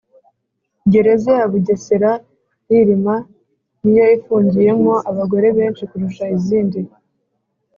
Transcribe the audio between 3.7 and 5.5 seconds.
niyo ifugiyemo abagore